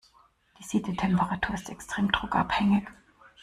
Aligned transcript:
Die 0.57 0.63
Siedetemperatur 0.63 1.53
ist 1.53 1.69
extrem 1.69 2.11
druckabhängig. 2.11 2.87